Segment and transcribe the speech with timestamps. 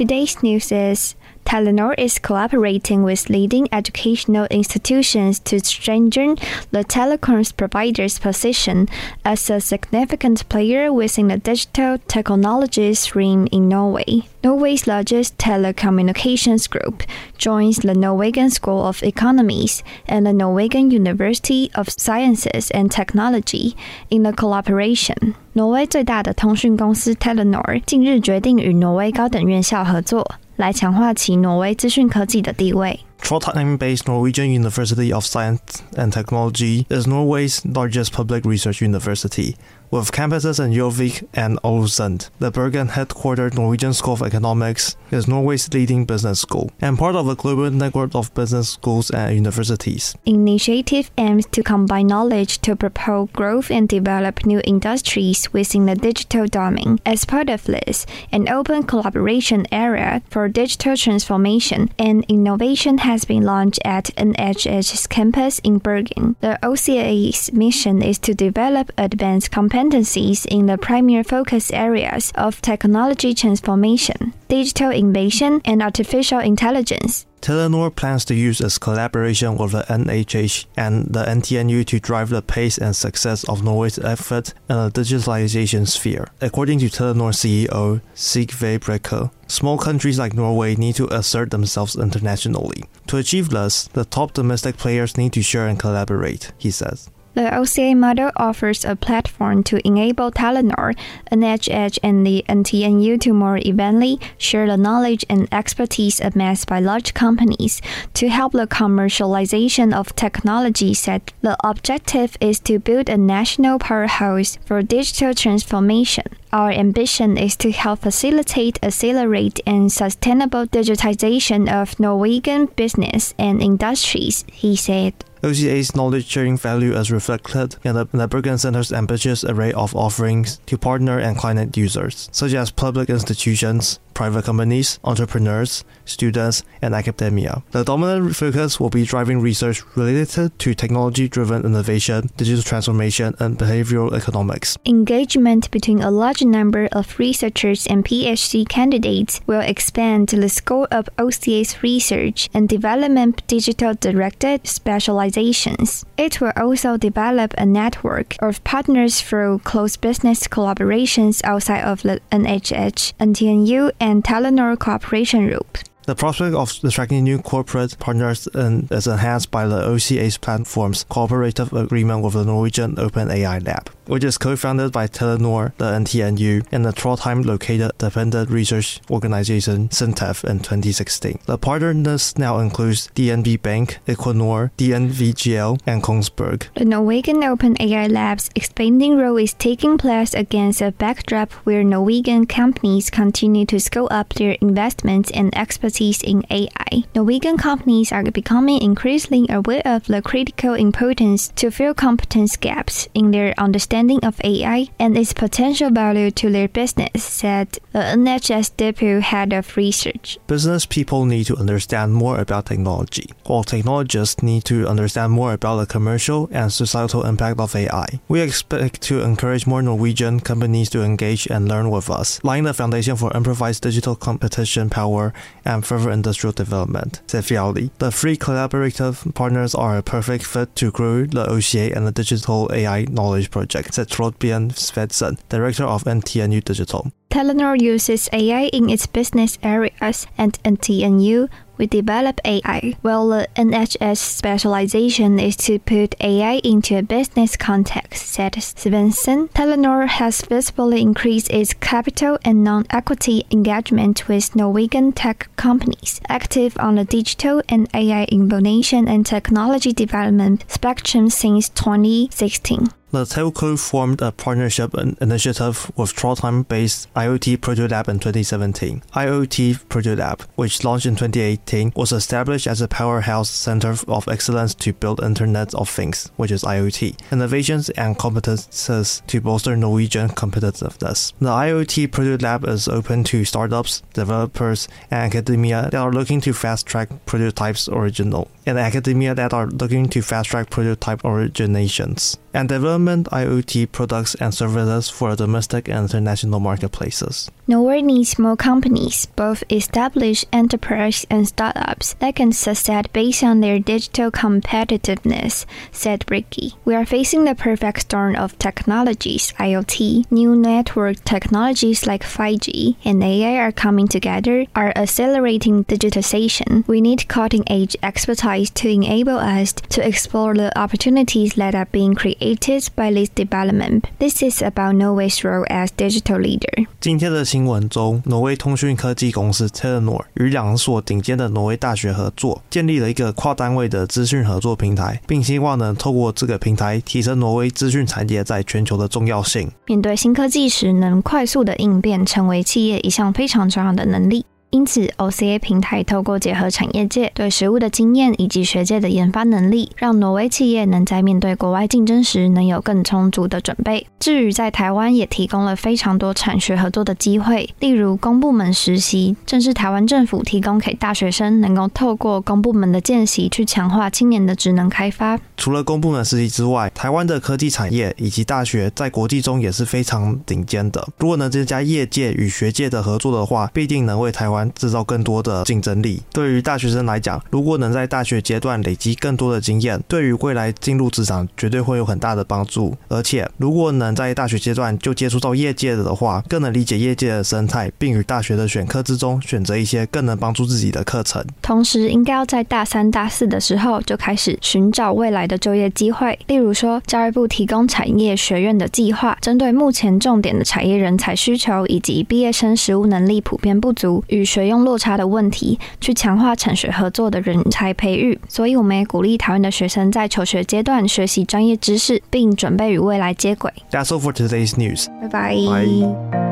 [0.00, 1.14] Today's news is
[1.49, 6.37] Telenor is collaborating with leading educational institutions to strengthen
[6.71, 8.89] the telecoms provider's position
[9.23, 14.23] as a significant player within the digital technology stream in Norway.
[14.43, 17.03] Norway's largest telecommunications group
[17.37, 23.77] joins the Norwegian School of Economics and the Norwegian University of Sciences and Technology
[24.09, 25.35] in the collaboration.
[25.53, 30.35] 挪威最大的通讯公司 Telenor 近日决定与挪威高等院校合作。
[30.59, 32.99] 来强化其挪威资讯科技的地位。
[33.21, 39.55] Trondheim-based Norwegian University of Science and Technology is Norway's largest public research university,
[39.90, 42.30] with campuses in Gjøvik and Ålesund.
[42.38, 47.34] The Bergen-headquartered Norwegian School of Economics is Norway's leading business school and part of a
[47.34, 50.14] global network of business schools and universities.
[50.24, 56.46] Initiative aims to combine knowledge to propel growth and develop new industries within the digital
[56.46, 56.98] domain.
[57.04, 63.42] As part of this, an open collaboration area for digital transformation and innovation has been
[63.42, 66.36] launched at NHH's campus in Bergen.
[66.40, 69.50] The OCA's mission is to develop advanced
[69.80, 77.26] competencies in the primary focus areas of technology transformation, digital innovation, and artificial intelligence.
[77.40, 82.42] Telenor plans to use its collaboration with the NHH and the NTNU to drive the
[82.42, 86.28] pace and success of Norway's effort in the digitalization sphere.
[86.42, 92.84] According to Telenor CEO Sigve Brekke, small countries like Norway need to assert themselves internationally.
[93.06, 97.08] To achieve this, the top domestic players need to share and collaborate, he says.
[97.34, 100.96] The OCA model offers a platform to enable Telenor,
[101.30, 107.14] NHH, and the NTNU to more evenly share the knowledge and expertise amassed by large
[107.14, 107.80] companies
[108.14, 111.32] to help the commercialization of technology set.
[111.42, 116.26] The objective is to build a national powerhouse for digital transformation.
[116.52, 124.44] Our ambition is to help facilitate, accelerate, and sustainable digitization of Norwegian business and industries,
[124.50, 125.14] he said.
[125.42, 130.58] OCA's knowledge sharing value is reflected in the, in Bergen Center's ambitious array of offerings
[130.66, 137.62] to partner and client users, such as public institutions, private companies, entrepreneurs, students, and academia.
[137.70, 143.58] The dominant focus will be driving research related to technology driven innovation, digital transformation, and
[143.58, 144.76] behavioral economics.
[144.84, 151.08] Engagement between a large number of researchers and PhD candidates will expand the scope of
[151.18, 156.04] OCA's research and development digital directed specializations.
[156.16, 162.20] It will also develop a network of partners through close business collaborations outside of the
[162.32, 165.78] NHH, NTNU, and Telenor Cooperation Group.
[166.06, 172.24] The prospect of attracting new corporate partners is enhanced by the OCA's platform's cooperative agreement
[172.24, 176.92] with the Norwegian Open AI Lab which is co-founded by Telenor, the NTNU, and the
[176.92, 181.38] Trondheim-located dependent research organization SINTEF in 2016.
[181.46, 186.66] The partners now includes DNB Bank, Equinor, DNVGL, and Kongsberg.
[186.74, 192.46] The Norwegian Open AI Lab's expanding role is taking place against a backdrop where Norwegian
[192.46, 197.02] companies continue to scale up their investments and expertise in AI.
[197.14, 203.32] Norwegian companies are becoming increasingly aware of the critical importance to fill competence gaps in
[203.32, 209.20] their understanding of AI and its potential value to their business, said the NHH's Deputy
[209.20, 210.38] Head of Research.
[210.46, 215.76] Business people need to understand more about technology, while technologists need to understand more about
[215.76, 218.20] the commercial and societal impact of AI.
[218.28, 222.74] We expect to encourage more Norwegian companies to engage and learn with us, laying the
[222.74, 225.32] foundation for improvised digital competition power
[225.64, 227.90] and further industrial development, said Fiali.
[227.98, 232.70] The three collaborative partners are a perfect fit to grow the OCA and the digital
[232.72, 237.12] AI knowledge project said Torbjørn Svendsen, director of NTNU Digital.
[237.30, 241.48] Telenor uses AI in its business areas, and NTNU
[241.80, 248.26] we develop AI, while the NHH's specialization is to put AI into a business context,
[248.26, 249.48] said Svendsen.
[249.52, 256.96] Telenor has visibly increased its capital and non-equity engagement with Norwegian tech companies, active on
[256.96, 262.88] the digital and AI innovation and technology development spectrum since 2016.
[263.12, 269.02] The telco formed a partnership initiative with Trondheim-based IoT Protolab in 2017.
[269.16, 274.92] IoT Protolab, which launched in 2018, was established as a powerhouse center of excellence to
[274.92, 281.32] build Internet of Things, which is IoT, innovations and competences to bolster Norwegian competitiveness.
[281.40, 287.08] The IoT Protolab is open to startups, developers, and academia that are looking to fast-track
[287.26, 294.34] prototypes original, and academia that are looking to fast-track prototype originations, and develop IoT products
[294.36, 297.50] and services for domestic and international marketplaces.
[297.66, 303.78] Norway needs more companies, both established enterprises and startups, that can succeed based on their
[303.78, 306.74] digital competitiveness, said Brekke.
[306.84, 313.22] We are facing the perfect storm of technologies, IoT, new network technologies like 5G, and
[313.22, 316.86] AI are coming together, are accelerating digitization.
[316.88, 322.14] We need cutting edge expertise to enable us to explore the opportunities that are being
[322.14, 324.04] created by this development.
[324.18, 326.86] This is about Norway's role as digital leader.
[327.00, 339.70] 今天的新闻中，挪威通讯科技公司 Telenor 与两所顶尖的挪威大学合作，建立了一个跨单位的资讯合作平台，并希望能透过这个平台提升挪威资讯产业在全球的重要性。
[339.86, 344.44] 面对新科技时，能快速的应变，成为企业一项非常重要的能力。
[344.70, 354.06] 因此，OCA 平台透过结合产业界对食物的经验以及学界的研发能力，让挪威企业能在面对国外竞争时能有更充足的准备。
[354.20, 365.36] 至于在台湾，也提供了非常多产学合作的机会，例如公部门实习，正是台湾政府提供给大学生，能够透过公部门的见习去强化青年的职能开发。
[365.56, 371.08] 除了公部门实习之外，台湾的科技产业以及大学在国际中也是非常顶尖的。
[371.18, 374.59] 如果能增加业界与学界的合作的话，必定能为台湾。
[374.74, 376.22] 制造更多的竞争力。
[376.32, 382.96] 对于大学生来讲，如果能在大学阶段累积更多的经验，对于未来进入职场绝对会有很大的帮助。
[383.08, 391.44] 而且，如果能在大学阶段就接触到业界的话，更能理解业界的生态，并与大学的选课之中选择一些更能帮助自己的课程。
[391.62, 396.38] 同时，应该要在大三、大四的时候就开始寻找未来的就业机会。
[396.46, 408.36] 例如说，教育部提供产业学院的计划，针对目前重点的产业人才需求以及毕业生实务能力普遍不足与学用落差的问题去强化产学合作的人才培育。
[408.48, 413.72] 所以我们也鼓励讨论的学生在求学阶段学习专业知识并准备与未来接轨。
[413.92, 415.06] That's all for today's news.
[415.20, 416.50] 拜拜